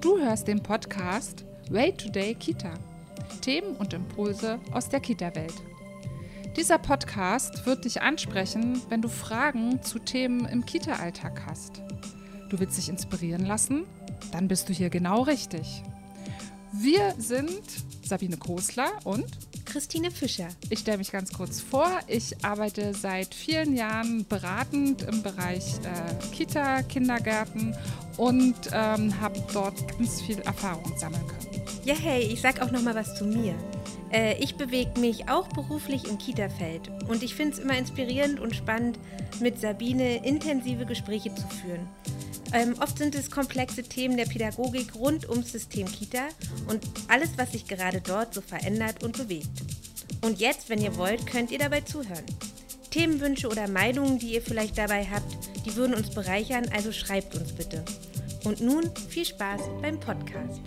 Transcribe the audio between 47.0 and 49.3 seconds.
alles, was sich gerade dort so verändert und